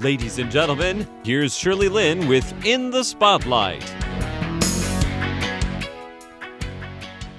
Ladies 0.00 0.38
and 0.38 0.50
gentlemen, 0.50 1.08
here's 1.24 1.56
Shirley 1.56 1.88
Lin 1.88 2.28
with 2.28 2.52
In 2.66 2.90
the 2.90 3.02
Spotlight. 3.02 3.82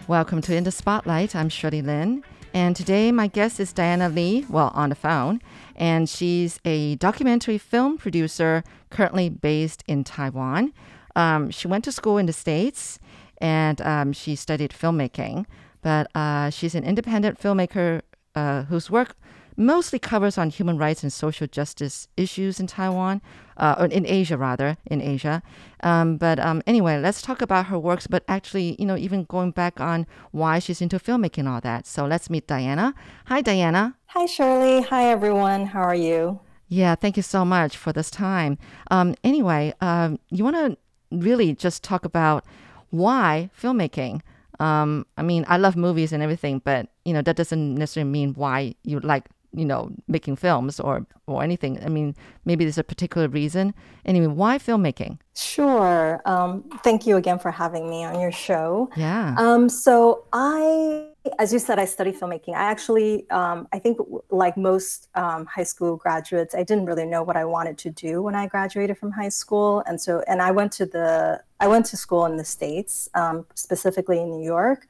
Welcome 0.07 0.41
to 0.41 0.55
In 0.55 0.63
the 0.63 0.71
Spotlight. 0.71 1.35
I'm 1.35 1.49
Shirley 1.49 1.83
Lin. 1.83 2.23
And 2.55 2.75
today 2.75 3.11
my 3.11 3.27
guest 3.27 3.59
is 3.59 3.71
Diana 3.73 4.09
Lee, 4.09 4.43
well, 4.49 4.71
on 4.73 4.89
the 4.89 4.95
phone. 4.95 5.39
And 5.75 6.09
she's 6.09 6.59
a 6.65 6.95
documentary 6.95 7.59
film 7.59 7.95
producer 7.95 8.63
currently 8.89 9.29
based 9.29 9.83
in 9.85 10.03
Taiwan. 10.03 10.73
Um, 11.15 11.51
she 11.51 11.67
went 11.67 11.83
to 11.83 11.91
school 11.91 12.17
in 12.17 12.25
the 12.25 12.33
States 12.33 12.97
and 13.37 13.79
um, 13.81 14.13
she 14.13 14.35
studied 14.35 14.71
filmmaking. 14.71 15.45
But 15.83 16.07
uh, 16.15 16.49
she's 16.49 16.73
an 16.73 16.83
independent 16.83 17.39
filmmaker 17.39 18.01
uh, 18.33 18.63
whose 18.63 18.89
work 18.89 19.15
mostly 19.57 19.97
covers 19.99 20.37
on 20.37 20.49
human 20.51 20.77
rights 20.77 21.03
and 21.03 21.11
social 21.11 21.47
justice 21.47 22.07
issues 22.15 22.59
in 22.59 22.67
Taiwan, 22.67 23.21
uh, 23.57 23.75
or 23.79 23.85
in 23.87 24.05
Asia 24.05 24.37
rather, 24.37 24.77
in 24.85 25.01
Asia. 25.01 25.41
Um, 25.81 26.17
but 26.17 26.39
um, 26.39 26.61
anyway, 26.67 26.99
let's 26.99 27.21
talk 27.21 27.41
about 27.41 27.65
her 27.65 27.79
works. 27.79 28.07
But 28.07 28.23
actually, 28.27 28.75
you 28.79 28.85
know, 28.85 28.95
even 28.95 29.25
going 29.25 29.51
back 29.51 29.81
on 29.81 30.05
why 30.31 30.59
she's 30.59 30.81
into 30.81 30.99
filmmaking 30.99 31.39
and 31.39 31.49
all 31.49 31.61
that. 31.61 31.87
So 31.87 32.05
let's 32.05 32.29
meet 32.29 32.47
Diana. 32.47 32.93
Hi, 33.25 33.41
Diana. 33.41 33.97
Hi, 34.07 34.27
Shirley. 34.27 34.83
Hi, 34.83 35.05
everyone. 35.05 35.65
How 35.65 35.81
are 35.81 35.95
you? 35.95 36.39
Yeah, 36.69 36.95
thank 36.95 37.17
you 37.17 37.23
so 37.23 37.43
much 37.43 37.77
for 37.77 37.91
this 37.91 38.11
time. 38.11 38.57
Um, 38.91 39.15
anyway, 39.23 39.73
um, 39.81 40.19
you 40.29 40.43
want 40.43 40.55
to 40.57 40.77
really 41.11 41.55
just 41.55 41.83
talk 41.83 42.05
about 42.05 42.45
why 42.89 43.49
filmmaking? 43.59 44.21
Um, 44.59 45.05
I 45.17 45.21
mean, 45.21 45.45
I 45.47 45.57
love 45.57 45.75
movies 45.75 46.11
and 46.11 46.23
everything, 46.23 46.61
but 46.63 46.89
you 47.05 47.13
know 47.13 47.21
that 47.21 47.35
doesn't 47.35 47.75
necessarily 47.75 48.09
mean 48.09 48.33
why 48.33 48.75
you 48.83 48.99
like 48.99 49.25
you 49.53 49.65
know 49.65 49.91
making 50.07 50.35
films 50.35 50.79
or 50.79 51.05
or 51.25 51.43
anything. 51.43 51.83
I 51.83 51.89
mean, 51.89 52.15
maybe 52.45 52.63
there's 52.63 52.77
a 52.77 52.83
particular 52.83 53.27
reason. 53.27 53.73
Anyway, 54.05 54.27
why 54.27 54.57
filmmaking? 54.57 55.19
Sure. 55.35 56.21
Um, 56.25 56.63
thank 56.83 57.05
you 57.05 57.17
again 57.17 57.37
for 57.37 57.51
having 57.51 57.89
me 57.89 58.03
on 58.05 58.19
your 58.19 58.31
show. 58.31 58.89
Yeah. 58.95 59.35
Um, 59.37 59.67
so 59.67 60.23
I, 60.31 61.09
as 61.37 61.51
you 61.51 61.59
said, 61.59 61.79
I 61.79 61.85
study 61.85 62.11
filmmaking. 62.11 62.55
I 62.55 62.63
actually, 62.63 63.29
um, 63.29 63.67
I 63.73 63.79
think, 63.79 63.97
like 64.29 64.57
most 64.57 65.09
um, 65.15 65.45
high 65.45 65.63
school 65.63 65.97
graduates, 65.97 66.55
I 66.55 66.63
didn't 66.63 66.85
really 66.85 67.05
know 67.05 67.23
what 67.23 67.35
I 67.35 67.45
wanted 67.45 67.77
to 67.79 67.89
do 67.89 68.21
when 68.21 68.35
I 68.35 68.47
graduated 68.47 68.97
from 68.97 69.11
high 69.11 69.29
school, 69.29 69.83
and 69.85 69.99
so, 69.99 70.23
and 70.27 70.41
I 70.41 70.51
went 70.51 70.71
to 70.73 70.85
the, 70.85 71.41
I 71.59 71.67
went 71.67 71.85
to 71.87 71.97
school 71.97 72.25
in 72.25 72.37
the 72.37 72.45
states, 72.45 73.09
um, 73.13 73.45
specifically 73.53 74.19
in 74.21 74.31
New 74.31 74.45
York, 74.45 74.87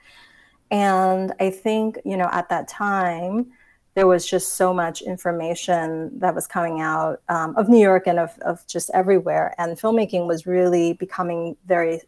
and 0.70 1.34
I 1.40 1.50
think, 1.50 1.98
you 2.06 2.16
know, 2.16 2.30
at 2.32 2.50
that 2.50 2.68
time 2.68 3.52
there 3.98 4.06
was 4.06 4.28
just 4.28 4.54
so 4.54 4.76
much 4.76 5.02
information 5.02 6.20
that 6.20 6.36
was 6.36 6.46
coming 6.46 6.82
out 6.82 7.20
um, 7.30 7.56
of 7.58 7.68
New 7.68 7.80
York 7.80 8.06
and 8.06 8.20
of, 8.20 8.38
of 8.42 8.64
just 8.68 8.92
everywhere. 8.94 9.56
And 9.58 9.76
filmmaking 9.76 10.28
was 10.28 10.46
really 10.46 10.94
becoming 10.94 11.58
very 11.66 12.02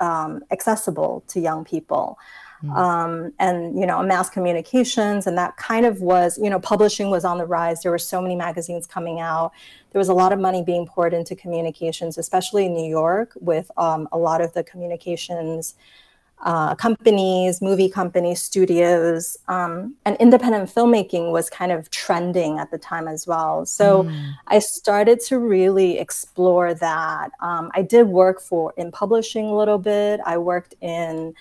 um, 0.00 0.44
accessible 0.50 1.24
to 1.28 1.40
young 1.40 1.64
people. 1.64 2.18
Mm. 2.62 2.76
Um, 2.76 3.32
and, 3.38 3.80
you 3.80 3.86
know, 3.86 4.02
mass 4.02 4.28
communications, 4.28 5.26
and 5.26 5.38
that 5.38 5.56
kind 5.56 5.86
of 5.86 6.02
was, 6.02 6.38
you 6.42 6.50
know, 6.50 6.60
publishing 6.60 7.08
was 7.08 7.24
on 7.24 7.38
the 7.38 7.46
rise. 7.46 7.80
There 7.80 7.90
were 7.90 7.96
so 7.98 8.20
many 8.20 8.36
magazines 8.36 8.86
coming 8.86 9.18
out. 9.18 9.52
There 9.92 9.98
was 9.98 10.10
a 10.10 10.14
lot 10.14 10.34
of 10.34 10.38
money 10.38 10.62
being 10.62 10.84
poured 10.86 11.14
into 11.14 11.34
communications, 11.34 12.18
especially 12.18 12.66
in 12.66 12.74
New 12.74 12.86
York, 12.86 13.32
with 13.40 13.70
um, 13.78 14.10
a 14.12 14.18
lot 14.18 14.42
of 14.42 14.52
the 14.52 14.62
communications 14.62 15.74
uh, 16.42 16.74
companies, 16.74 17.60
movie 17.60 17.88
companies, 17.88 18.40
studios, 18.40 19.36
um, 19.48 19.94
and 20.06 20.16
independent 20.16 20.70
filmmaking 20.70 21.32
was 21.32 21.50
kind 21.50 21.70
of 21.70 21.90
trending 21.90 22.58
at 22.58 22.70
the 22.70 22.78
time 22.78 23.06
as 23.06 23.26
well. 23.26 23.66
So 23.66 24.04
mm. 24.04 24.32
I 24.46 24.58
started 24.58 25.20
to 25.26 25.38
really 25.38 25.98
explore 25.98 26.72
that. 26.74 27.30
Um, 27.40 27.70
I 27.74 27.82
did 27.82 28.06
work 28.08 28.40
for 28.40 28.72
in 28.78 28.90
publishing 28.90 29.46
a 29.46 29.56
little 29.56 29.78
bit. 29.78 30.20
I 30.24 30.38
worked 30.38 30.74
in 30.80 31.34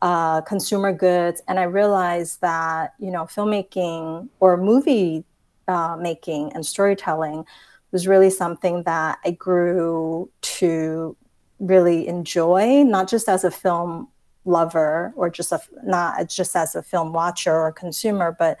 uh, 0.00 0.40
consumer 0.42 0.92
goods, 0.92 1.42
and 1.46 1.60
I 1.60 1.64
realized 1.64 2.40
that 2.40 2.94
you 2.98 3.10
know 3.10 3.24
filmmaking 3.24 4.28
or 4.40 4.56
movie 4.56 5.24
uh, 5.68 5.96
making 6.00 6.52
and 6.54 6.64
storytelling 6.64 7.44
was 7.92 8.06
really 8.06 8.30
something 8.30 8.84
that 8.84 9.18
I 9.24 9.32
grew 9.32 10.30
to 10.42 11.16
really 11.58 12.08
enjoy, 12.08 12.84
not 12.84 13.08
just 13.08 13.28
as 13.28 13.44
a 13.44 13.50
film 13.50 14.08
lover 14.50 15.12
or 15.16 15.30
just 15.30 15.52
a 15.52 15.60
not 15.84 16.28
just 16.28 16.56
as 16.56 16.74
a 16.74 16.82
film 16.82 17.12
watcher 17.12 17.54
or 17.54 17.72
consumer 17.72 18.34
but 18.38 18.58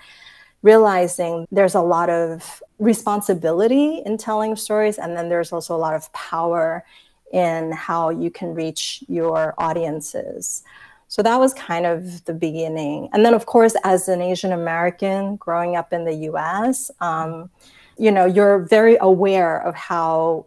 realizing 0.62 1.46
there's 1.50 1.74
a 1.74 1.80
lot 1.80 2.10
of 2.10 2.62
responsibility 2.78 4.02
in 4.04 4.18
telling 4.18 4.56
stories. 4.56 4.98
And 4.98 5.16
then 5.16 5.28
there's 5.28 5.52
also 5.52 5.74
a 5.74 5.78
lot 5.78 5.94
of 5.94 6.12
power 6.12 6.84
in 7.32 7.72
how 7.72 8.10
you 8.10 8.30
can 8.30 8.54
reach 8.54 9.04
your 9.08 9.54
audiences. 9.58 10.62
So 11.08 11.22
that 11.22 11.38
was 11.38 11.54
kind 11.54 11.86
of 11.86 12.24
the 12.24 12.34
beginning. 12.34 13.08
And 13.12 13.24
then 13.24 13.34
of 13.34 13.46
course 13.46 13.74
as 13.84 14.08
an 14.08 14.20
asian 14.20 14.52
american 14.52 15.36
growing 15.36 15.76
up 15.76 15.92
in 15.92 16.04
the 16.04 16.14
us 16.14 16.90
um, 17.00 17.50
you 17.98 18.10
know 18.10 18.24
you're 18.24 18.60
very 18.60 18.96
aware 19.00 19.60
of 19.62 19.74
how 19.74 20.46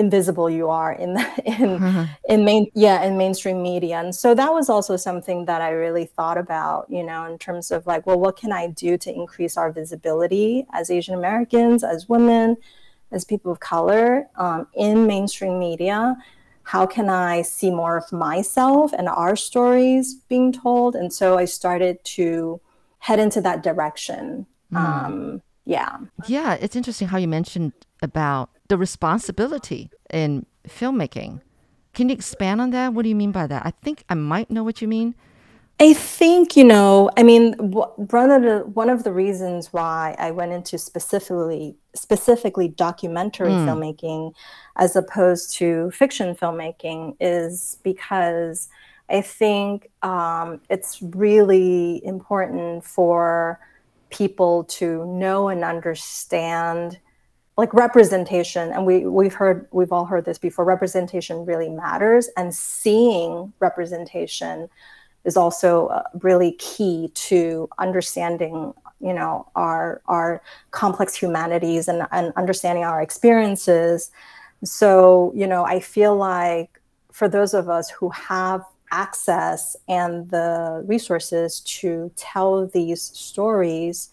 invisible 0.00 0.48
you 0.48 0.68
are 0.70 0.92
in 0.92 1.10
in 1.44 1.70
mm-hmm. 1.78 2.04
in 2.28 2.44
main 2.44 2.70
yeah 2.74 3.02
in 3.02 3.18
mainstream 3.18 3.62
media. 3.62 3.96
And 4.00 4.14
so 4.14 4.34
that 4.34 4.52
was 4.52 4.68
also 4.70 4.96
something 4.96 5.44
that 5.44 5.60
i 5.60 5.70
really 5.70 6.06
thought 6.16 6.38
about 6.38 6.86
you 6.88 7.04
know 7.08 7.20
in 7.30 7.38
terms 7.38 7.70
of 7.70 7.86
like 7.86 8.06
well 8.06 8.18
what 8.18 8.36
can 8.42 8.52
i 8.52 8.66
do 8.66 8.96
to 9.04 9.10
increase 9.22 9.56
our 9.56 9.70
visibility 9.70 10.66
as 10.72 10.90
asian 10.90 11.14
americans 11.14 11.84
as 11.84 12.08
women 12.08 12.56
as 13.12 13.24
people 13.24 13.50
of 13.52 13.60
color 13.60 14.28
um, 14.36 14.66
in 14.74 15.06
mainstream 15.06 15.58
media? 15.58 16.16
How 16.62 16.86
can 16.86 17.08
i 17.10 17.42
see 17.42 17.70
more 17.70 17.96
of 18.02 18.06
myself 18.28 18.92
and 18.98 19.08
our 19.08 19.36
stories 19.36 20.14
being 20.32 20.52
told? 20.52 20.94
And 20.94 21.12
so 21.12 21.26
i 21.36 21.44
started 21.44 22.02
to 22.16 22.60
head 23.06 23.18
into 23.18 23.40
that 23.40 23.62
direction. 23.62 24.46
Mm. 24.72 24.78
um, 24.84 25.42
yeah. 25.66 25.94
Yeah 26.26 26.54
it's 26.64 26.76
interesting 26.76 27.08
how 27.08 27.18
you 27.18 27.28
mentioned 27.28 27.72
about 28.02 28.48
the 28.70 28.78
responsibility 28.78 29.90
in 30.10 30.46
filmmaking. 30.66 31.42
Can 31.92 32.08
you 32.08 32.14
expand 32.14 32.60
on 32.60 32.70
that? 32.70 32.94
What 32.94 33.02
do 33.02 33.08
you 33.08 33.16
mean 33.16 33.32
by 33.32 33.46
that? 33.48 33.66
I 33.66 33.72
think 33.82 34.04
I 34.08 34.14
might 34.14 34.48
know 34.48 34.62
what 34.62 34.80
you 34.80 34.88
mean. 34.88 35.16
I 35.80 35.92
think 35.92 36.56
you 36.56 36.64
know. 36.64 37.10
I 37.16 37.22
mean, 37.22 37.54
one 37.54 38.30
of 38.30 38.42
the 38.42 38.58
one 38.72 38.88
of 38.88 39.02
the 39.02 39.12
reasons 39.12 39.72
why 39.72 40.14
I 40.18 40.30
went 40.30 40.52
into 40.52 40.78
specifically 40.78 41.74
specifically 41.94 42.68
documentary 42.68 43.50
mm. 43.50 43.66
filmmaking, 43.66 44.34
as 44.76 44.94
opposed 44.94 45.56
to 45.56 45.90
fiction 45.90 46.36
filmmaking, 46.36 47.16
is 47.18 47.78
because 47.82 48.68
I 49.08 49.22
think 49.22 49.90
um, 50.02 50.60
it's 50.70 51.02
really 51.02 52.04
important 52.04 52.84
for 52.84 53.58
people 54.10 54.64
to 54.64 55.06
know 55.06 55.48
and 55.48 55.64
understand 55.64 57.00
like 57.56 57.74
representation 57.74 58.72
and 58.72 58.86
we 58.86 59.06
we've 59.06 59.34
heard 59.34 59.66
we've 59.70 59.92
all 59.92 60.04
heard 60.04 60.24
this 60.24 60.38
before 60.38 60.64
representation 60.64 61.44
really 61.44 61.68
matters 61.68 62.28
and 62.36 62.54
seeing 62.54 63.52
representation 63.60 64.68
is 65.24 65.36
also 65.36 65.88
uh, 65.88 66.02
really 66.22 66.52
key 66.52 67.10
to 67.14 67.68
understanding 67.78 68.72
you 69.00 69.12
know 69.12 69.46
our 69.56 70.00
our 70.06 70.42
complex 70.70 71.14
humanities 71.14 71.88
and, 71.88 72.06
and 72.12 72.32
understanding 72.36 72.84
our 72.84 73.02
experiences. 73.02 74.10
So 74.64 75.32
you 75.34 75.46
know 75.46 75.64
i 75.64 75.80
feel 75.80 76.16
like 76.16 76.80
for 77.12 77.28
those 77.28 77.54
of 77.54 77.68
us 77.68 77.90
who 77.90 78.08
have 78.10 78.64
access 78.92 79.76
and 79.88 80.30
the 80.30 80.82
resources 80.86 81.60
to 81.60 82.10
tell 82.16 82.66
these 82.66 83.02
stories 83.02 84.10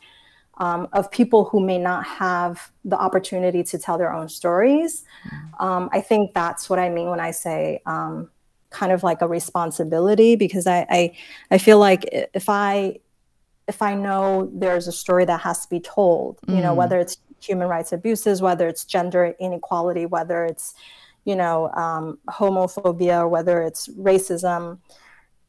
um, 0.58 0.88
of 0.94 1.10
people 1.12 1.46
who 1.46 1.60
may 1.60 1.78
not 1.78 2.06
have 2.06 2.72
the 2.84 2.98
opportunity 2.98 3.64
to 3.64 3.78
tell 3.78 3.98
their 3.98 4.12
own 4.12 4.28
stories. 4.30 5.04
Mm. 5.30 5.66
Um, 5.66 5.90
I 5.92 6.02
think 6.02 6.34
that's 6.34 6.70
what 6.70 6.80
I 6.80 6.90
mean 6.90 7.10
when 7.10 7.20
I 7.20 7.32
say 7.32 7.82
um, 7.86 8.30
kind 8.70 8.92
of 8.92 9.04
like 9.04 9.22
a 9.22 9.28
responsibility, 9.28 10.36
because 10.36 10.68
I, 10.68 10.86
I 10.90 11.16
I 11.52 11.58
feel 11.58 11.80
like 11.80 12.06
if 12.12 12.50
I 12.50 13.00
if 13.68 13.82
I 13.82 13.96
know 13.96 14.50
there's 14.54 14.88
a 14.88 14.92
story 14.92 15.26
that 15.26 15.42
has 15.42 15.64
to 15.64 15.70
be 15.70 15.80
told, 15.80 16.40
mm. 16.48 16.56
you 16.56 16.62
know, 16.62 16.74
mm. 16.74 16.78
whether 16.78 17.00
it's 17.00 17.18
human 17.40 17.68
rights 17.68 17.92
abuses, 17.92 18.42
whether 18.42 18.68
it's 18.68 18.84
gender 18.84 19.36
inequality, 19.40 20.06
whether 20.06 20.44
it's 20.46 20.74
you 21.26 21.36
know 21.36 21.70
um, 21.74 22.18
homophobia, 22.30 23.30
whether 23.30 23.62
it's 23.62 23.88
racism. 23.90 24.80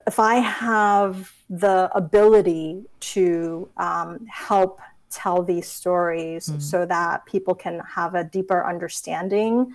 If 0.06 0.18
I 0.18 0.36
have 0.36 1.32
the 1.50 1.90
ability 1.94 2.84
to 3.00 3.68
um, 3.76 4.26
help 4.26 4.80
tell 5.10 5.42
these 5.42 5.68
stories 5.68 6.48
mm. 6.48 6.60
so 6.60 6.86
that 6.86 7.24
people 7.26 7.54
can 7.54 7.80
have 7.80 8.14
a 8.14 8.24
deeper 8.24 8.66
understanding 8.66 9.74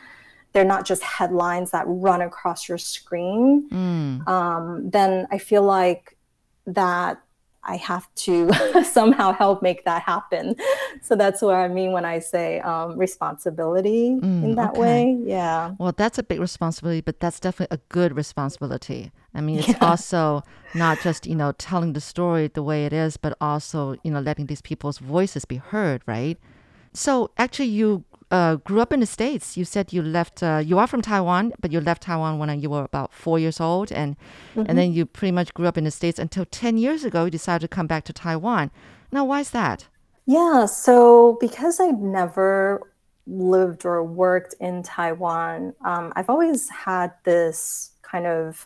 they're 0.53 0.63
not 0.63 0.85
just 0.85 1.01
headlines 1.01 1.71
that 1.71 1.83
run 1.88 2.21
across 2.21 2.69
your 2.69 2.77
screen 2.77 3.68
mm. 3.69 4.27
um, 4.27 4.89
then 4.89 5.27
i 5.31 5.38
feel 5.38 5.63
like 5.63 6.18
that 6.65 7.21
I 7.65 7.77
have 7.77 8.13
to 8.15 8.51
somehow 8.83 9.33
help 9.33 9.62
make 9.62 9.86
that 9.86 10.01
happen. 10.01 10.56
So 11.01 11.15
that's 11.15 11.42
what 11.42 11.56
I 11.56 11.68
mean 11.68 11.92
when 11.92 12.06
I 12.06 12.19
say 12.19 12.60
um, 12.60 12.98
responsibility 12.98 14.12
mm, 14.12 14.44
in 14.44 14.56
that 14.56 14.71
okay. 14.71 14.80
way. 14.80 15.18
Yeah. 15.25 15.74
Well, 15.77 15.94
that's 15.95 16.18
a 16.18 16.24
big 16.24 16.39
responsibility, 16.39 17.01
but 17.01 17.19
that's 17.19 17.39
definitely 17.39 17.75
a 17.75 17.81
good 17.89 18.15
responsibility. 18.15 19.12
I 19.33 19.42
mean, 19.42 19.60
it's 19.60 19.68
yeah. 19.69 19.77
also 19.81 20.44
not 20.75 21.00
just, 21.01 21.25
you 21.25 21.36
know, 21.36 21.54
telling 21.54 21.94
the 21.94 22.01
story 22.01 22.48
the 22.48 22.63
way 22.63 22.86
it 22.86 22.94
is, 22.94 23.18
but 23.18 23.38
also, 23.39 23.95
you 24.04 24.12
know, 24.12 24.19
letting 24.19 24.48
these 24.48 24.62
people's 24.62 24.98
voices 24.98 25.45
be 25.45 25.57
heard, 25.57 26.01
right? 26.06 26.38
So 26.94 27.31
actually, 27.38 27.69
you 27.69 28.04
uh, 28.33 28.56
grew 28.56 28.81
up 28.81 28.91
in 28.91 29.00
the 29.00 29.06
States. 29.06 29.56
You 29.56 29.63
said 29.63 29.94
you 29.94 30.01
left, 30.01 30.41
uh, 30.41 30.59
you 30.65 30.80
are 30.80 30.88
from 30.88 31.03
Taiwan, 31.03 31.53
but 31.62 31.71
you 31.71 31.80
left 31.80 32.01
Taiwan 32.01 32.39
when 32.39 32.59
you 32.59 32.69
were 32.69 32.83
about 32.83 33.13
four 33.13 33.38
years 33.38 33.62
old. 33.62 33.91
And, 33.91 34.18
mm-hmm. 34.56 34.63
and 34.68 34.75
then 34.75 34.91
you 34.91 35.06
pretty 35.06 35.31
much 35.31 35.53
grew 35.53 35.68
up 35.68 35.77
in 35.77 35.83
the 35.83 35.91
States 35.91 36.18
until 36.18 36.44
10 36.45 36.80
years 36.80 37.03
ago, 37.03 37.25
you 37.25 37.31
decided 37.31 37.62
to 37.62 37.68
come 37.68 37.85
back 37.85 38.03
to 38.06 38.13
Taiwan. 38.13 38.71
Now, 39.12 39.24
why 39.25 39.41
is 39.41 39.51
that? 39.51 39.88
Yeah, 40.25 40.65
so 40.65 41.38
because 41.39 41.80
I've 41.80 42.00
never 42.00 42.81
lived 43.27 43.85
or 43.85 44.03
worked 44.03 44.56
in 44.59 44.81
Taiwan, 44.81 45.75
um, 45.85 46.12
I've 46.15 46.30
always 46.30 46.68
had 46.69 47.12
this 47.25 47.91
kind 48.01 48.25
of 48.25 48.65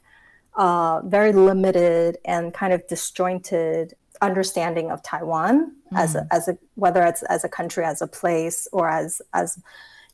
uh, 0.55 1.01
very 1.03 1.33
limited 1.33 2.19
and 2.23 2.53
kind 2.53 2.71
of 2.71 2.87
disjointed 2.87 3.95
understanding 4.21 4.91
of 4.91 5.01
Taiwan 5.03 5.73
mm. 5.91 5.97
as 5.97 6.15
a, 6.15 6.21
mm. 6.21 6.27
as 6.31 6.47
a 6.47 6.57
whether 6.75 7.03
it's 7.03 7.23
as 7.23 7.43
a 7.43 7.49
country, 7.49 7.83
as 7.83 8.01
a 8.01 8.07
place, 8.07 8.67
or 8.71 8.89
as 8.89 9.21
as 9.33 9.59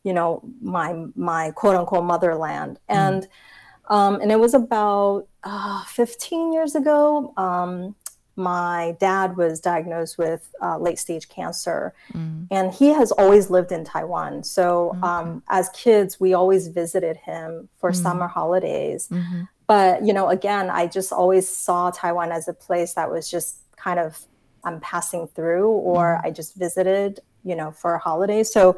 you 0.03 0.13
know 0.13 0.41
my 0.61 1.05
my 1.15 1.51
quote 1.51 1.75
unquote 1.75 2.03
motherland. 2.03 2.79
Mm. 2.89 2.95
And 2.95 3.27
um, 3.89 4.21
and 4.21 4.31
it 4.31 4.39
was 4.39 4.53
about 4.53 5.27
uh, 5.43 5.83
15 5.85 6.53
years 6.53 6.75
ago. 6.75 7.33
Um, 7.35 7.95
my 8.35 8.95
dad 8.99 9.37
was 9.37 9.59
diagnosed 9.59 10.17
with 10.17 10.49
uh, 10.61 10.77
late 10.79 10.97
stage 10.97 11.29
cancer, 11.29 11.93
mm. 12.13 12.47
and 12.49 12.73
he 12.73 12.87
has 12.87 13.11
always 13.11 13.51
lived 13.51 13.71
in 13.71 13.83
Taiwan. 13.83 14.43
So, 14.43 14.97
um, 15.03 15.43
as 15.49 15.69
kids, 15.69 16.19
we 16.19 16.33
always 16.33 16.67
visited 16.67 17.17
him 17.17 17.69
for 17.79 17.91
mm. 17.91 17.95
summer 17.95 18.27
holidays. 18.27 19.07
Mm-hmm. 19.09 19.43
But, 19.67 20.05
you 20.05 20.13
know, 20.13 20.29
again, 20.29 20.69
I 20.69 20.87
just 20.87 21.11
always 21.11 21.47
saw 21.47 21.89
Taiwan 21.91 22.31
as 22.31 22.47
a 22.47 22.53
place 22.53 22.93
that 22.95 23.09
was 23.09 23.29
just 23.29 23.57
kind 23.77 23.99
of 23.99 24.25
I'm 24.63 24.79
passing 24.79 25.27
through 25.27 25.69
or 25.69 26.15
mm-hmm. 26.17 26.27
I 26.27 26.31
just 26.31 26.55
visited, 26.55 27.19
you 27.43 27.55
know, 27.55 27.71
for 27.71 27.95
a 27.95 27.99
holiday. 27.99 28.43
So 28.43 28.77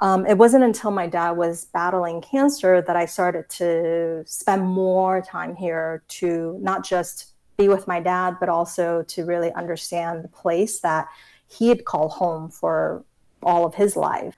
um, 0.00 0.26
it 0.26 0.38
wasn't 0.38 0.64
until 0.64 0.90
my 0.90 1.06
dad 1.06 1.32
was 1.32 1.66
battling 1.66 2.22
cancer 2.22 2.82
that 2.82 2.96
I 2.96 3.04
started 3.04 3.48
to 3.50 4.24
spend 4.26 4.66
more 4.66 5.20
time 5.20 5.54
here 5.54 6.02
to 6.08 6.58
not 6.62 6.84
just 6.84 7.34
be 7.58 7.68
with 7.68 7.86
my 7.86 8.00
dad, 8.00 8.36
but 8.40 8.48
also 8.48 9.02
to 9.08 9.24
really 9.26 9.52
understand 9.52 10.24
the 10.24 10.28
place 10.28 10.80
that 10.80 11.06
he 11.48 11.68
had 11.68 11.84
called 11.84 12.12
home 12.12 12.48
for 12.48 13.04
all 13.42 13.66
of 13.66 13.74
his 13.74 13.96
life. 13.96 14.36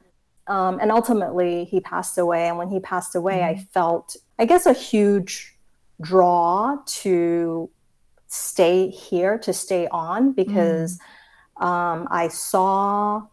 Um, 0.49 0.81
and 0.81 0.91
ultimately, 0.91 1.65
he 1.65 1.79
passed 1.79 2.19
away. 2.19 2.49
And 2.49 2.59
when 2.59 2.69
he 2.69 2.81
passed 2.81 3.15
away, 3.15 3.39
mm-hmm. 3.39 3.61
I 3.61 3.65
felt, 3.73 4.17
I 4.41 4.45
guess, 4.45 4.67
a 4.67 4.73
huge 4.73 5.55
draw 6.01 6.77
to 6.87 7.71
stay 8.27 8.89
here, 8.89 9.39
to 9.39 9.53
stay 9.53 9.87
on, 9.89 10.33
because 10.33 10.99
mm. 11.61 11.67
um, 11.67 12.09
I 12.11 12.29
saw 12.29 13.27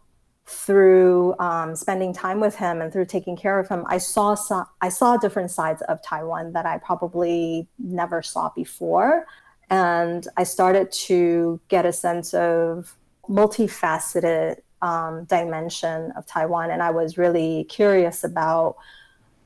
through 0.46 1.36
um, 1.38 1.76
spending 1.76 2.12
time 2.12 2.40
with 2.40 2.56
him 2.56 2.80
and 2.80 2.92
through 2.92 3.06
taking 3.06 3.36
care 3.36 3.60
of 3.60 3.68
him, 3.68 3.84
I 3.86 3.98
saw 3.98 4.34
some, 4.34 4.66
I 4.80 4.88
saw 4.88 5.16
different 5.16 5.52
sides 5.52 5.80
of 5.82 6.02
Taiwan 6.02 6.52
that 6.54 6.66
I 6.66 6.78
probably 6.78 7.68
never 7.78 8.20
saw 8.20 8.50
before, 8.54 9.26
and 9.70 10.26
I 10.36 10.42
started 10.42 10.90
to 11.06 11.60
get 11.68 11.86
a 11.86 11.92
sense 11.92 12.34
of 12.34 12.96
multifaceted 13.28 14.56
um, 14.82 15.24
dimension 15.24 16.10
of 16.12 16.26
Taiwan, 16.26 16.70
and 16.70 16.82
I 16.82 16.90
was 16.90 17.16
really 17.16 17.64
curious 17.64 18.24
about 18.24 18.74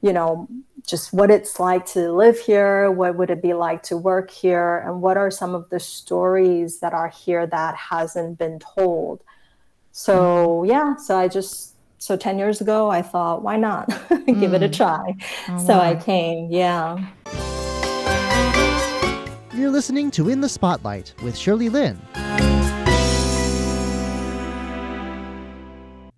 you 0.04 0.12
know, 0.12 0.46
just 0.86 1.14
what 1.14 1.30
it's 1.30 1.58
like 1.58 1.86
to 1.86 2.12
live 2.12 2.38
here, 2.38 2.90
what 2.90 3.16
would 3.16 3.30
it 3.30 3.40
be 3.40 3.54
like 3.54 3.82
to 3.84 3.96
work 3.96 4.30
here, 4.30 4.84
and 4.86 5.00
what 5.00 5.16
are 5.16 5.30
some 5.30 5.54
of 5.54 5.70
the 5.70 5.80
stories 5.80 6.80
that 6.80 6.92
are 6.92 7.08
here 7.08 7.46
that 7.46 7.74
hasn't 7.74 8.36
been 8.36 8.58
told. 8.58 9.24
So 9.92 10.60
mm-hmm. 10.60 10.70
yeah, 10.70 10.96
so 10.96 11.16
I 11.16 11.28
just 11.28 11.74
so 11.96 12.18
10 12.18 12.38
years 12.38 12.60
ago 12.60 12.90
I 12.90 13.00
thought, 13.00 13.42
why 13.42 13.56
not? 13.56 13.88
Give 14.10 14.26
mm. 14.26 14.52
it 14.52 14.62
a 14.62 14.68
mm. 14.68 14.76
try. 14.76 15.16
Oh, 15.48 15.66
so 15.66 15.78
wow. 15.78 15.80
I 15.80 15.94
came, 15.94 16.50
yeah. 16.50 16.98
You're 19.54 19.70
listening 19.70 20.10
to 20.10 20.28
In 20.28 20.42
the 20.42 20.50
Spotlight 20.50 21.14
with 21.22 21.34
Shirley 21.34 21.70
Lin. 21.70 21.98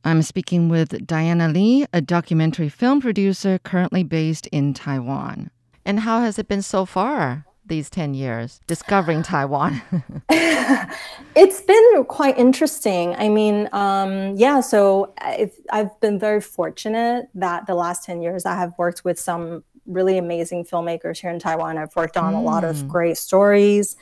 I'm 0.06 0.23
speaking 0.23 0.69
with 0.69 1.05
Diana 1.05 1.49
Lee, 1.49 1.85
a 1.93 2.00
documentary 2.00 2.69
film 2.69 3.00
producer 3.00 3.58
currently 3.58 4.05
based 4.05 4.47
in 4.53 4.73
Taiwan. 4.73 5.50
And 5.85 5.99
how 5.99 6.20
has 6.20 6.38
it 6.38 6.47
been 6.47 6.62
so 6.62 6.87
far? 6.87 7.44
These 7.67 7.91
10 7.91 8.14
years 8.14 8.61
discovering 8.69 9.23
Taiwan? 9.25 9.82
it's 10.31 11.61
been 11.61 12.05
quite 12.05 12.38
interesting. 12.38 13.17
I 13.17 13.29
mean, 13.29 13.69
um, 13.73 14.37
yeah, 14.37 14.61
so 14.61 15.12
I've, 15.19 15.58
I've 15.73 15.99
been 15.99 16.20
very 16.20 16.41
fortunate 16.41 17.29
that 17.35 17.67
the 17.67 17.75
last 17.75 18.05
10 18.05 18.23
years 18.23 18.47
I 18.47 18.55
have 18.55 18.75
worked 18.79 19.05
with 19.05 19.19
some 19.19 19.64
really 19.87 20.19
amazing 20.19 20.67
filmmakers 20.67 21.19
here 21.19 21.31
in 21.31 21.41
Taiwan. 21.41 21.79
I've 21.79 21.97
worked 21.97 22.17
on 22.17 22.32
mm. 22.32 22.38
a 22.38 22.41
lot 22.43 22.62
of 22.62 22.76
mm. 22.76 22.87
great 22.87 23.19
stories. 23.19 23.97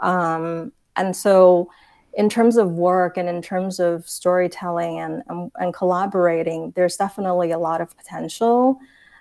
Um, 0.00 0.72
and 0.96 1.14
so 1.14 1.68
in 2.14 2.28
terms 2.28 2.56
of 2.56 2.72
work 2.72 3.16
and 3.16 3.28
in 3.28 3.40
terms 3.40 3.80
of 3.80 4.08
storytelling 4.08 4.98
and, 4.98 5.22
and, 5.28 5.50
and 5.56 5.74
collaborating, 5.74 6.72
there's 6.76 6.96
definitely 6.96 7.50
a 7.50 7.58
lot 7.58 7.80
of 7.80 7.96
potential, 7.96 8.78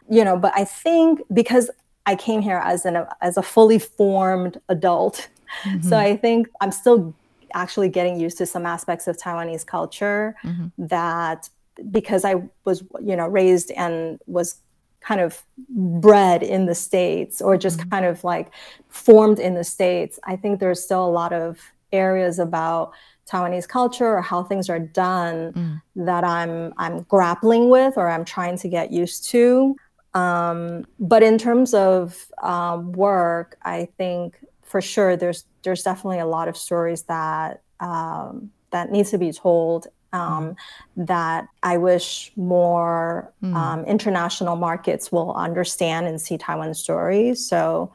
you 0.09 0.23
know. 0.23 0.37
But 0.37 0.53
I 0.55 0.65
think 0.65 1.21
because 1.33 1.69
I 2.05 2.15
came 2.15 2.41
here 2.41 2.61
as 2.63 2.85
an 2.85 3.05
as 3.21 3.37
a 3.37 3.41
fully 3.41 3.79
formed 3.79 4.59
adult, 4.69 5.29
mm-hmm. 5.63 5.87
so 5.87 5.97
I 5.97 6.17
think 6.17 6.49
I'm 6.59 6.71
still 6.71 7.13
actually 7.53 7.89
getting 7.89 8.19
used 8.19 8.37
to 8.39 8.45
some 8.45 8.65
aspects 8.65 9.07
of 9.07 9.17
Taiwanese 9.17 9.65
culture 9.65 10.35
mm-hmm. 10.43 10.67
that 10.77 11.49
because 11.91 12.25
I 12.25 12.35
was 12.65 12.83
you 13.01 13.15
know 13.15 13.27
raised 13.27 13.71
and 13.71 14.19
was 14.27 14.55
kind 15.01 15.19
of 15.19 15.41
bred 15.69 16.43
in 16.43 16.67
the 16.67 16.75
states 16.75 17.41
or 17.41 17.57
just 17.57 17.79
mm-hmm. 17.79 17.89
kind 17.89 18.05
of 18.05 18.23
like 18.23 18.51
formed 18.87 19.39
in 19.39 19.55
the 19.55 19.63
states 19.63 20.19
i 20.25 20.35
think 20.35 20.59
there's 20.59 20.81
still 20.81 21.03
a 21.03 21.09
lot 21.09 21.33
of 21.33 21.59
areas 21.91 22.39
about 22.39 22.93
Taiwanese 23.31 23.67
culture 23.67 24.17
or 24.17 24.21
how 24.21 24.43
things 24.43 24.69
are 24.69 24.79
done 24.79 25.53
mm. 25.53 25.81
that 25.95 26.23
I'm 26.23 26.73
I'm 26.77 27.03
grappling 27.03 27.69
with 27.69 27.97
or 27.97 28.09
I'm 28.09 28.25
trying 28.25 28.57
to 28.57 28.67
get 28.67 28.91
used 28.91 29.29
to. 29.29 29.75
Um, 30.13 30.85
but 30.99 31.23
in 31.23 31.37
terms 31.37 31.73
of 31.73 32.25
um, 32.43 32.91
work, 32.91 33.57
I 33.63 33.87
think 33.97 34.37
for 34.63 34.81
sure 34.81 35.15
there's 35.15 35.45
there's 35.63 35.83
definitely 35.83 36.19
a 36.19 36.25
lot 36.25 36.47
of 36.47 36.57
stories 36.57 37.03
that 37.03 37.61
um, 37.79 38.51
that 38.71 38.91
needs 38.91 39.11
to 39.11 39.17
be 39.17 39.31
told. 39.31 39.87
Um, 40.13 40.57
mm. 40.97 41.07
That 41.07 41.47
I 41.63 41.77
wish 41.77 42.33
more 42.35 43.31
mm. 43.41 43.87
international 43.87 44.57
markets 44.57 45.09
will 45.09 45.33
understand 45.35 46.07
and 46.07 46.19
see 46.19 46.37
Taiwan 46.37 46.73
stories. 46.73 47.47
So 47.47 47.93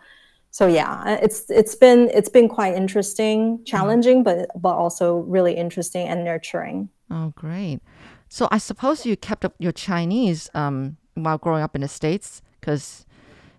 so 0.56 0.66
yeah, 0.66 1.18
it's 1.20 1.50
it's 1.50 1.74
been 1.74 2.08
it's 2.14 2.30
been 2.30 2.48
quite 2.48 2.74
interesting, 2.74 3.62
challenging, 3.66 4.22
but 4.22 4.48
but 4.58 4.74
also 4.74 5.16
really 5.16 5.52
interesting 5.52 6.08
and 6.08 6.24
nurturing. 6.24 6.88
Oh, 7.10 7.34
great! 7.36 7.80
So 8.30 8.48
I 8.50 8.56
suppose 8.56 9.04
you 9.04 9.18
kept 9.18 9.44
up 9.44 9.54
your 9.58 9.72
Chinese 9.72 10.48
um, 10.54 10.96
while 11.12 11.36
growing 11.36 11.62
up 11.62 11.74
in 11.74 11.82
the 11.82 11.88
states, 11.88 12.40
because 12.58 13.04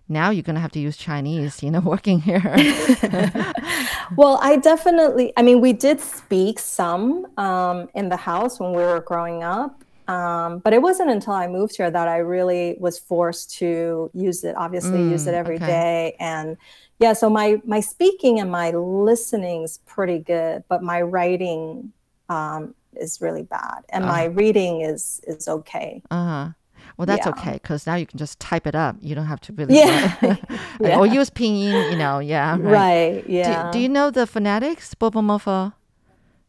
now 0.08 0.30
you're 0.30 0.42
going 0.42 0.56
to 0.56 0.60
have 0.60 0.72
to 0.72 0.80
use 0.80 0.96
Chinese, 0.96 1.62
you 1.62 1.70
know, 1.70 1.78
working 1.94 2.20
here. 2.20 2.42
well, 4.16 4.40
I 4.42 4.58
definitely, 4.60 5.32
I 5.36 5.42
mean, 5.42 5.60
we 5.60 5.72
did 5.72 6.00
speak 6.00 6.58
some 6.58 7.26
um, 7.38 7.88
in 7.94 8.08
the 8.08 8.16
house 8.16 8.58
when 8.58 8.72
we 8.72 8.82
were 8.82 9.02
growing 9.02 9.44
up. 9.44 9.84
Um, 10.08 10.60
but 10.60 10.72
it 10.72 10.80
wasn't 10.80 11.10
until 11.10 11.34
I 11.34 11.46
moved 11.46 11.76
here 11.76 11.90
that 11.90 12.08
I 12.08 12.18
really 12.18 12.76
was 12.80 12.98
forced 12.98 13.54
to 13.58 14.10
use 14.14 14.42
it, 14.42 14.56
obviously, 14.56 14.98
mm, 14.98 15.10
use 15.10 15.26
it 15.26 15.34
every 15.34 15.56
okay. 15.56 15.66
day, 15.66 16.16
And 16.18 16.56
yeah 16.98 17.12
so 17.12 17.30
my 17.30 17.60
my 17.64 17.80
speaking 17.80 18.40
and 18.40 18.50
my 18.50 18.70
listening 18.70 19.62
is 19.62 19.78
pretty 19.86 20.18
good 20.18 20.64
but 20.68 20.82
my 20.82 21.00
writing 21.00 21.92
um, 22.28 22.74
is 22.96 23.20
really 23.20 23.42
bad 23.42 23.84
and 23.90 24.04
uh 24.04 24.08
my 24.08 24.26
uh-huh. 24.26 24.34
reading 24.34 24.80
is 24.80 25.20
is 25.26 25.48
okay 25.48 26.02
uh-huh 26.10 26.50
well 26.96 27.06
that's 27.06 27.26
yeah. 27.26 27.32
okay 27.32 27.52
because 27.52 27.86
now 27.86 27.94
you 27.94 28.06
can 28.06 28.18
just 28.18 28.38
type 28.40 28.66
it 28.66 28.74
up 28.74 28.96
you 29.00 29.14
don't 29.14 29.26
have 29.26 29.40
to 29.40 29.52
really 29.52 29.76
yeah. 29.76 30.16
yeah. 30.80 30.98
or 30.98 31.06
use 31.06 31.30
pinyin 31.30 31.90
you 31.90 31.96
know 31.96 32.18
yeah 32.18 32.56
right, 32.58 33.14
right 33.14 33.28
yeah 33.28 33.66
do, 33.66 33.78
do, 33.78 33.82
you 33.82 33.88
know 33.88 34.10
the 34.10 34.26
phonetics 34.26 34.94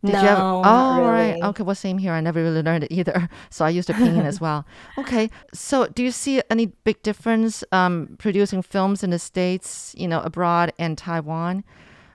did 0.03 0.13
no, 0.13 0.21
you 0.21 0.27
ever? 0.27 0.41
Oh, 0.41 0.97
really. 0.97 1.09
right. 1.09 1.43
Okay. 1.43 1.63
Well, 1.63 1.75
same 1.75 1.97
here. 1.97 2.13
I 2.13 2.21
never 2.21 2.41
really 2.41 2.61
learned 2.61 2.85
it 2.85 2.91
either. 2.91 3.29
So 3.49 3.65
I 3.65 3.69
used 3.69 3.89
a 3.89 3.93
pinyin 3.93 4.25
as 4.25 4.39
well. 4.39 4.65
Okay. 4.97 5.29
So 5.53 5.87
do 5.87 6.03
you 6.03 6.11
see 6.11 6.41
any 6.49 6.67
big 6.67 7.01
difference 7.03 7.63
um, 7.71 8.15
producing 8.17 8.61
films 8.61 9.03
in 9.03 9.09
the 9.09 9.19
States, 9.19 9.93
you 9.97 10.07
know, 10.07 10.21
abroad 10.21 10.71
and 10.77 10.97
Taiwan? 10.97 11.63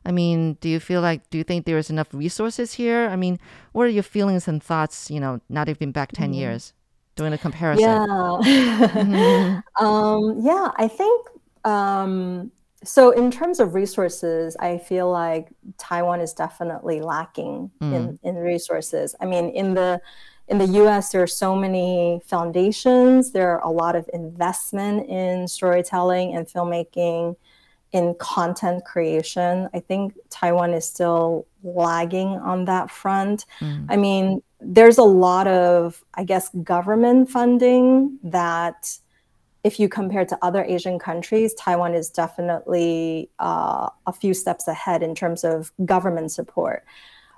I 0.06 0.12
mean, 0.12 0.54
do 0.60 0.68
you 0.68 0.80
feel 0.80 1.00
like, 1.00 1.28
do 1.30 1.38
you 1.38 1.44
think 1.44 1.64
there 1.64 1.78
is 1.78 1.90
enough 1.90 2.12
resources 2.12 2.74
here? 2.74 3.08
I 3.08 3.16
mean, 3.16 3.38
what 3.72 3.84
are 3.84 3.90
your 3.90 4.02
feelings 4.02 4.46
and 4.46 4.62
thoughts, 4.62 5.10
you 5.10 5.18
know, 5.18 5.40
not 5.48 5.68
even 5.68 5.92
back 5.92 6.12
10 6.12 6.26
mm-hmm. 6.26 6.34
years, 6.34 6.72
doing 7.16 7.32
a 7.32 7.38
comparison? 7.38 7.84
Yeah. 7.84 8.06
mm-hmm. 8.44 9.84
um, 9.84 10.40
yeah, 10.40 10.70
I 10.76 10.88
think, 10.88 11.26
um, 11.64 12.52
so 12.84 13.10
in 13.10 13.30
terms 13.30 13.60
of 13.60 13.74
resources, 13.74 14.56
I 14.60 14.78
feel 14.78 15.10
like 15.10 15.48
Taiwan 15.78 16.20
is 16.20 16.32
definitely 16.32 17.00
lacking 17.00 17.70
mm. 17.80 17.94
in, 17.94 18.18
in 18.22 18.34
resources. 18.36 19.14
I 19.20 19.26
mean, 19.26 19.50
in 19.50 19.74
the, 19.74 20.00
in 20.48 20.58
the 20.58 20.66
US, 20.84 21.10
there 21.10 21.22
are 21.22 21.26
so 21.26 21.56
many 21.56 22.20
foundations, 22.26 23.32
there 23.32 23.50
are 23.50 23.60
a 23.60 23.70
lot 23.70 23.96
of 23.96 24.08
investment 24.12 25.08
in 25.08 25.48
storytelling 25.48 26.34
and 26.34 26.46
filmmaking 26.46 27.36
in 27.92 28.14
content 28.18 28.84
creation. 28.84 29.68
I 29.72 29.78
think 29.78 30.14
Taiwan 30.28 30.74
is 30.74 30.84
still 30.84 31.46
lagging 31.62 32.28
on 32.28 32.64
that 32.64 32.90
front. 32.90 33.46
Mm. 33.60 33.86
I 33.88 33.96
mean, 33.96 34.42
there's 34.60 34.98
a 34.98 35.04
lot 35.04 35.46
of, 35.46 36.02
I 36.14 36.24
guess, 36.24 36.50
government 36.62 37.30
funding 37.30 38.18
that, 38.24 38.98
if 39.64 39.80
you 39.80 39.88
compare 39.88 40.26
to 40.26 40.38
other 40.42 40.62
Asian 40.62 40.98
countries, 40.98 41.54
Taiwan 41.54 41.94
is 41.94 42.10
definitely 42.10 43.30
uh, 43.38 43.88
a 44.06 44.12
few 44.12 44.34
steps 44.34 44.68
ahead 44.68 45.02
in 45.02 45.14
terms 45.14 45.42
of 45.42 45.72
government 45.84 46.30
support. 46.30 46.84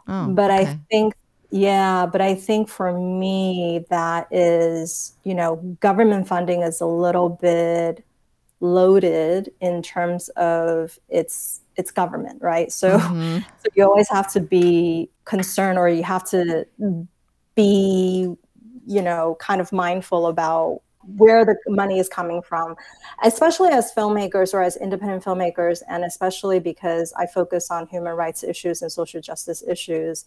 Oh, 0.09 0.28
but 0.28 0.50
okay. 0.50 0.71
I 0.71 0.78
think 0.90 1.14
yeah, 1.50 2.06
but 2.06 2.21
I 2.21 2.35
think 2.35 2.68
for 2.68 2.92
me, 2.99 3.85
that 3.88 4.26
is, 4.33 5.16
you 5.23 5.35
know, 5.35 5.56
government 5.80 6.26
funding 6.26 6.62
is 6.62 6.80
a 6.80 6.87
little 6.87 7.28
bit 7.28 8.04
loaded 8.61 9.52
in 9.61 9.83
terms 9.83 10.28
of 10.30 10.99
its 11.09 11.61
its 11.76 11.90
government, 11.92 12.42
right? 12.42 12.73
So, 12.73 12.99
mm-hmm. 12.99 13.38
so 13.59 13.68
you 13.75 13.85
always 13.85 14.09
have 14.09 14.30
to 14.33 14.40
be 14.40 15.09
concerned, 15.25 15.78
or 15.78 15.88
you 15.88 16.02
have 16.02 16.25
to 16.30 16.66
be, 17.54 18.35
you 18.87 19.02
know, 19.02 19.37
kind 19.38 19.61
of 19.61 19.73
mindful 19.73 20.26
about 20.26 20.83
where 21.16 21.44
the 21.44 21.56
money 21.68 21.98
is 21.98 22.08
coming 22.08 22.42
from, 22.42 22.76
especially 23.22 23.70
as 23.70 23.92
filmmakers 23.92 24.52
or 24.52 24.62
as 24.62 24.76
independent 24.76 25.25
filmmakers, 25.25 25.82
and 25.88 26.04
especially 26.04 26.58
because 26.58 27.12
I 27.14 27.26
focus 27.26 27.70
on 27.70 27.86
human 27.86 28.14
rights 28.14 28.42
issues 28.42 28.82
and 28.82 28.90
social 28.90 29.20
justice 29.20 29.62
issues. 29.66 30.25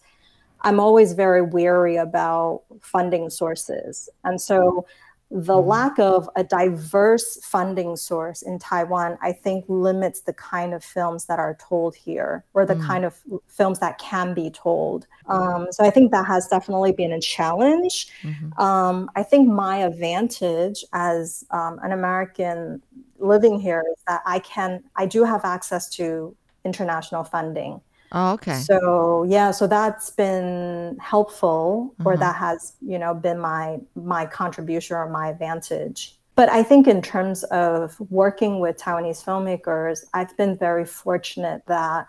I'm 0.62 0.80
always 0.80 1.14
very 1.14 1.42
wary 1.42 1.96
about 1.96 2.62
funding 2.80 3.30
sources, 3.30 4.08
and 4.24 4.40
so 4.40 4.86
the 5.30 5.54
mm-hmm. 5.54 5.68
lack 5.68 5.98
of 5.98 6.28
a 6.34 6.42
diverse 6.42 7.38
funding 7.44 7.96
source 7.96 8.42
in 8.42 8.58
Taiwan, 8.58 9.16
I 9.22 9.30
think, 9.32 9.64
limits 9.68 10.22
the 10.22 10.32
kind 10.32 10.74
of 10.74 10.82
films 10.82 11.26
that 11.26 11.38
are 11.38 11.56
told 11.60 11.94
here 11.94 12.44
or 12.52 12.66
the 12.66 12.74
mm. 12.74 12.84
kind 12.84 13.04
of 13.04 13.16
films 13.46 13.78
that 13.78 13.98
can 13.98 14.34
be 14.34 14.50
told. 14.50 15.06
Um, 15.26 15.68
so 15.70 15.84
I 15.84 15.90
think 15.90 16.10
that 16.10 16.26
has 16.26 16.48
definitely 16.48 16.90
been 16.90 17.12
a 17.12 17.20
challenge. 17.20 18.08
Mm-hmm. 18.22 18.60
Um, 18.60 19.08
I 19.14 19.22
think 19.22 19.48
my 19.48 19.76
advantage 19.78 20.84
as 20.92 21.44
um, 21.52 21.78
an 21.84 21.92
American 21.92 22.82
living 23.20 23.60
here 23.60 23.84
is 23.92 24.02
that 24.08 24.22
I 24.26 24.40
can, 24.40 24.82
I 24.96 25.06
do 25.06 25.22
have 25.22 25.44
access 25.44 25.88
to 25.90 26.34
international 26.64 27.22
funding. 27.22 27.80
Oh, 28.12 28.32
okay. 28.32 28.58
So 28.60 29.24
yeah, 29.28 29.50
so 29.50 29.66
that's 29.66 30.10
been 30.10 30.96
helpful, 31.00 31.94
or 32.04 32.12
mm-hmm. 32.12 32.20
that 32.20 32.36
has 32.36 32.74
you 32.80 32.98
know 32.98 33.14
been 33.14 33.38
my 33.38 33.78
my 33.94 34.26
contribution 34.26 34.96
or 34.96 35.08
my 35.08 35.28
advantage. 35.28 36.16
But 36.34 36.48
I 36.48 36.62
think 36.62 36.88
in 36.88 37.02
terms 37.02 37.44
of 37.44 38.00
working 38.10 38.60
with 38.60 38.78
Taiwanese 38.78 39.22
filmmakers, 39.24 40.04
I've 40.14 40.34
been 40.36 40.56
very 40.56 40.86
fortunate 40.86 41.62
that 41.66 42.06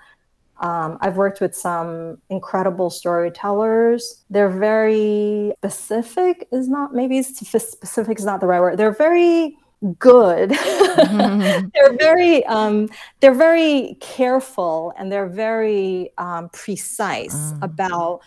um, 0.61 0.99
I've 1.01 1.17
worked 1.17 1.41
with 1.41 1.55
some 1.55 2.19
incredible 2.29 2.89
storytellers. 2.89 4.23
They're 4.29 4.47
very 4.49 5.53
specific, 5.57 6.47
is 6.51 6.69
not 6.69 6.93
maybe 6.93 7.21
specific 7.23 8.19
is 8.19 8.25
not 8.25 8.39
the 8.39 8.47
right 8.47 8.61
word. 8.61 8.77
They're 8.77 8.93
very 8.93 9.57
good. 9.97 10.49
they're 11.73 11.97
very 11.97 12.45
um, 12.45 12.89
they're 13.19 13.33
very 13.33 13.97
careful 13.99 14.93
and 14.97 15.11
they're 15.11 15.29
very 15.29 16.11
um, 16.17 16.49
precise 16.49 17.53
mm. 17.53 17.63
about 17.63 18.21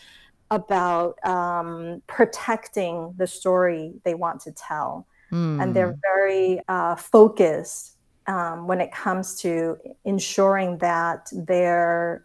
about 0.51 1.25
um, 1.25 2.03
protecting 2.07 3.15
the 3.17 3.27
story 3.27 3.93
they 4.05 4.15
want 4.15 4.41
to 4.41 4.53
tell, 4.53 5.07
mm. 5.33 5.63
and 5.63 5.75
they're 5.75 5.97
very 6.03 6.61
uh, 6.69 6.97
focused 6.97 7.97
um, 8.27 8.67
when 8.67 8.81
it 8.81 8.93
comes 8.93 9.37
to 9.41 9.77
ensuring 10.05 10.79
that 10.79 11.29
their 11.33 12.25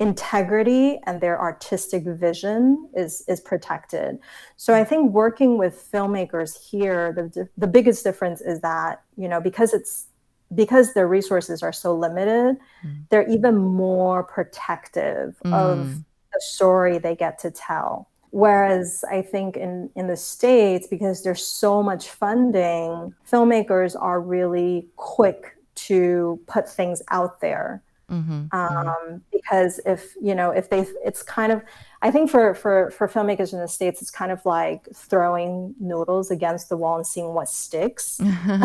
integrity 0.00 0.98
and 1.06 1.20
their 1.20 1.40
artistic 1.40 2.04
vision 2.04 2.88
is 2.94 3.24
is 3.28 3.40
protected. 3.40 4.18
So 4.56 4.74
I 4.74 4.84
think 4.84 5.12
working 5.12 5.56
with 5.58 5.88
filmmakers 5.92 6.60
here, 6.60 7.12
the 7.12 7.48
the 7.56 7.66
biggest 7.66 8.04
difference 8.04 8.40
is 8.40 8.60
that 8.60 9.02
you 9.16 9.28
know 9.28 9.40
because 9.40 9.72
it's 9.72 10.08
because 10.54 10.94
their 10.94 11.08
resources 11.08 11.62
are 11.62 11.72
so 11.72 11.94
limited, 11.94 12.56
mm. 12.84 13.04
they're 13.08 13.28
even 13.28 13.56
more 13.56 14.22
protective 14.22 15.36
mm. 15.44 15.52
of 15.52 15.96
the 16.32 16.40
story 16.40 16.98
they 16.98 17.16
get 17.16 17.38
to 17.40 17.50
tell. 17.50 18.08
Whereas 18.30 19.04
I 19.08 19.22
think 19.22 19.56
in, 19.56 19.90
in 19.94 20.08
the 20.08 20.16
States, 20.16 20.88
because 20.88 21.22
there's 21.22 21.46
so 21.46 21.82
much 21.84 22.10
funding, 22.10 23.14
filmmakers 23.30 23.94
are 24.00 24.20
really 24.20 24.88
quick 24.96 25.56
to 25.76 26.40
put 26.46 26.68
things 26.68 27.00
out 27.10 27.40
there 27.40 27.83
Mm-hmm, 28.10 28.46
mm-hmm. 28.52 28.88
Um, 28.88 29.22
because 29.32 29.80
if 29.86 30.14
you 30.20 30.34
know 30.34 30.50
if 30.50 30.68
they 30.68 30.86
it's 31.04 31.22
kind 31.22 31.52
of 31.52 31.62
i 32.02 32.10
think 32.10 32.30
for 32.30 32.54
for 32.54 32.90
for 32.90 33.08
filmmakers 33.08 33.52
in 33.52 33.60
the 33.60 33.68
states 33.68 34.02
it's 34.02 34.10
kind 34.10 34.30
of 34.30 34.44
like 34.44 34.86
throwing 34.94 35.74
noodles 35.80 36.30
against 36.30 36.68
the 36.68 36.76
wall 36.76 36.96
and 36.96 37.06
seeing 37.06 37.32
what 37.32 37.48
sticks 37.48 38.20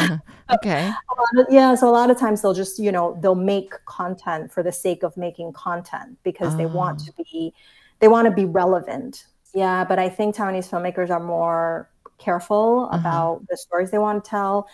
okay 0.51 0.91
of, 1.37 1.45
yeah 1.49 1.73
so 1.75 1.89
a 1.89 1.91
lot 1.91 2.09
of 2.09 2.17
times 2.17 2.41
they'll 2.41 2.53
just 2.53 2.79
you 2.79 2.91
know 2.91 3.17
they'll 3.21 3.35
make 3.35 3.73
content 3.85 4.51
for 4.51 4.61
the 4.61 4.71
sake 4.71 5.03
of 5.03 5.15
making 5.15 5.53
content 5.53 6.17
because 6.23 6.53
oh. 6.53 6.57
they 6.57 6.65
want 6.65 6.99
to 6.99 7.11
oh. 7.17 7.23
be 7.23 7.53
they 7.99 8.07
want 8.07 8.25
to 8.25 8.31
be 8.31 8.45
relevant 8.45 9.25
yeah 9.53 9.83
but 9.83 9.99
i 9.99 10.09
think 10.09 10.35
taiwanese 10.35 10.69
filmmakers 10.69 11.09
are 11.09 11.23
more 11.23 11.89
careful 12.17 12.89
uh-huh. 12.91 12.99
about 12.99 13.47
the 13.49 13.55
stories 13.55 13.91
they 13.91 13.97
want 13.97 14.23
to 14.23 14.29
tell 14.29 14.67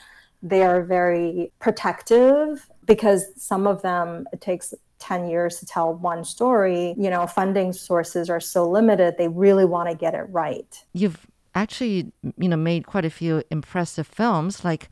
they 0.46 0.62
are 0.62 0.84
very 0.84 1.52
protective 1.60 2.70
because 2.86 3.25
some 3.36 3.66
of 3.66 3.82
them 3.82 4.28
it 4.32 4.42
takes 4.42 4.74
10 5.00 5.28
years 5.28 5.58
to 5.58 5.66
tell 5.66 5.94
one 5.94 6.24
story. 6.24 6.94
You 6.98 7.10
know 7.10 7.25
funding 7.25 7.74
sources 7.74 8.30
are 8.30 8.40
so 8.40 8.70
limited 8.70 9.16
they 9.18 9.28
really 9.28 9.66
want 9.66 9.90
to 9.90 9.96
get 9.96 10.14
it 10.14 10.28
right. 10.30 10.86
You've 10.94 11.25
actually 11.56 12.12
you 12.38 12.48
know 12.48 12.58
made 12.58 12.86
quite 12.86 13.06
a 13.06 13.10
few 13.10 13.44
impressive 13.50 14.08
films. 14.08 14.64
Like 14.64 14.90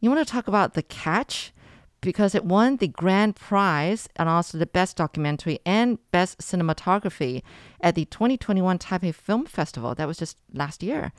you 0.00 0.10
want 0.10 0.26
to 0.26 0.32
talk 0.32 0.48
about 0.48 0.74
the 0.74 0.82
catch? 0.82 1.52
Because 2.00 2.34
it 2.34 2.44
won 2.44 2.76
the 2.76 2.88
grand 2.88 3.34
prize 3.34 4.10
and 4.16 4.28
also 4.28 4.58
the 4.58 4.66
best 4.66 4.94
documentary 4.98 5.58
and 5.64 5.98
best 6.10 6.38
cinematography 6.38 7.42
at 7.80 7.94
the 7.94 8.04
2021 8.04 8.78
taipei 8.78 9.14
film 9.14 9.46
festival. 9.46 9.94
That 9.94 10.06
was 10.06 10.18
just 10.18 10.36
last 10.52 10.82
year 10.82 11.12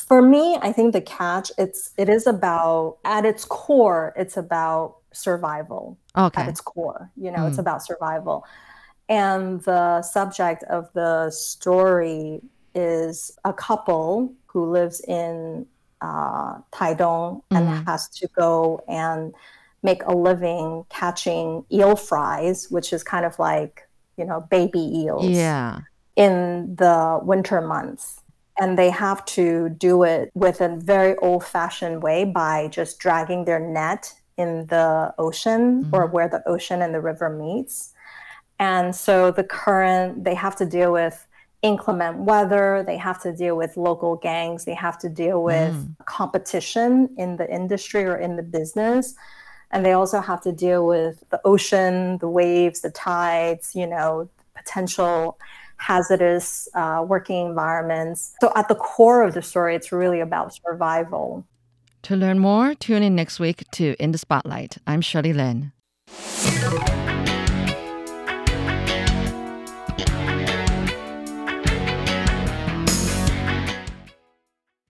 for 0.00 0.22
me 0.22 0.58
i 0.62 0.72
think 0.72 0.92
the 0.92 1.00
catch 1.00 1.50
it's 1.58 1.90
it 1.96 2.08
is 2.08 2.26
about 2.26 2.98
at 3.04 3.24
its 3.24 3.44
core 3.44 4.12
it's 4.16 4.36
about 4.36 4.96
survival 5.12 5.98
okay. 6.16 6.42
at 6.42 6.48
its 6.48 6.60
core. 6.60 7.10
You 7.16 7.30
know, 7.30 7.40
mm. 7.40 7.48
it's 7.48 7.58
about 7.58 7.84
survival. 7.84 8.44
And 9.08 9.60
the 9.62 10.02
subject 10.02 10.62
of 10.64 10.88
the 10.94 11.30
story 11.30 12.40
is 12.74 13.36
a 13.44 13.52
couple 13.52 14.32
who 14.46 14.70
lives 14.70 15.00
in 15.00 15.66
uh, 16.00 16.58
Taidong 16.72 17.42
and 17.50 17.68
mm. 17.68 17.86
has 17.86 18.08
to 18.08 18.28
go 18.28 18.82
and 18.88 19.34
make 19.82 20.02
a 20.04 20.14
living 20.14 20.84
catching 20.88 21.64
eel 21.72 21.96
fries, 21.96 22.70
which 22.70 22.92
is 22.92 23.02
kind 23.02 23.24
of 23.24 23.38
like, 23.38 23.88
you 24.16 24.24
know, 24.24 24.40
baby 24.50 24.80
eels. 24.80 25.26
Yeah. 25.26 25.80
In 26.16 26.74
the 26.76 27.18
winter 27.22 27.60
months. 27.60 28.19
And 28.60 28.78
they 28.78 28.90
have 28.90 29.24
to 29.26 29.70
do 29.70 30.02
it 30.02 30.30
with 30.34 30.60
a 30.60 30.76
very 30.76 31.16
old 31.16 31.44
fashioned 31.44 32.02
way 32.02 32.24
by 32.24 32.68
just 32.68 32.98
dragging 32.98 33.46
their 33.46 33.58
net 33.58 34.12
in 34.36 34.66
the 34.66 35.14
ocean 35.18 35.84
mm-hmm. 35.84 35.94
or 35.94 36.06
where 36.06 36.28
the 36.28 36.46
ocean 36.46 36.82
and 36.82 36.94
the 36.94 37.00
river 37.00 37.30
meets. 37.30 37.92
And 38.58 38.94
so 38.94 39.30
the 39.30 39.44
current, 39.44 40.24
they 40.24 40.34
have 40.34 40.54
to 40.56 40.66
deal 40.66 40.92
with 40.92 41.26
inclement 41.62 42.18
weather, 42.18 42.84
they 42.86 42.96
have 42.96 43.20
to 43.22 43.32
deal 43.32 43.56
with 43.56 43.76
local 43.76 44.16
gangs, 44.16 44.64
they 44.64 44.74
have 44.74 44.98
to 44.98 45.08
deal 45.08 45.42
with 45.42 45.74
mm. 45.74 46.06
competition 46.06 47.08
in 47.18 47.36
the 47.36 47.50
industry 47.50 48.04
or 48.04 48.16
in 48.16 48.36
the 48.36 48.42
business. 48.42 49.14
And 49.70 49.84
they 49.84 49.92
also 49.92 50.20
have 50.20 50.40
to 50.42 50.52
deal 50.52 50.86
with 50.86 51.22
the 51.30 51.40
ocean, 51.44 52.18
the 52.18 52.28
waves, 52.28 52.80
the 52.80 52.90
tides, 52.90 53.74
you 53.74 53.86
know, 53.86 54.28
potential 54.54 55.38
hazardous 55.80 56.68
uh, 56.74 57.04
working 57.06 57.46
environments. 57.46 58.34
So, 58.40 58.52
at 58.54 58.68
the 58.68 58.74
core 58.74 59.22
of 59.22 59.34
the 59.34 59.42
story, 59.42 59.74
it's 59.74 59.90
really 59.90 60.20
about 60.20 60.54
survival. 60.54 61.46
To 62.02 62.16
learn 62.16 62.38
more, 62.38 62.74
tune 62.74 63.02
in 63.02 63.14
next 63.14 63.40
week 63.40 63.64
to 63.72 63.96
In 63.98 64.12
the 64.12 64.18
Spotlight. 64.18 64.78
I'm 64.86 65.00
Shirley 65.00 65.32
Lin. 65.32 65.72